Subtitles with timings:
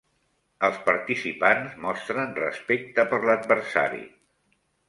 [0.67, 4.05] Els participants mostren respecte per l'adversari.